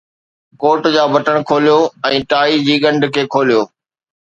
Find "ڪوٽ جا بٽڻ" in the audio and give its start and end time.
0.63-1.35